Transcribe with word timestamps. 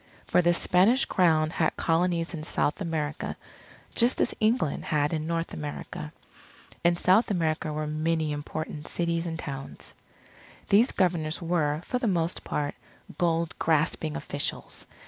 For 0.25 0.41
the 0.41 0.55
Spanish 0.55 1.05
Crown 1.05 1.51
had 1.51 1.77
Colonies 1.77 2.33
in 2.33 2.43
South 2.43 2.81
America, 2.81 3.37
just 3.93 4.19
as 4.19 4.33
England 4.39 4.85
had 4.85 5.13
in 5.13 5.27
North 5.27 5.53
America. 5.53 6.11
In 6.83 6.97
South 6.97 7.29
America 7.29 7.71
were 7.71 7.85
many 7.85 8.31
important 8.31 8.87
cities 8.87 9.27
and 9.27 9.37
towns. 9.37 9.93
These 10.69 10.91
Governors 10.91 11.39
were, 11.39 11.83
for 11.85 11.99
the 11.99 12.07
most 12.07 12.43
part, 12.43 12.73
gold 13.19 13.53
grasping 13.59 14.15
officials. 14.15 14.87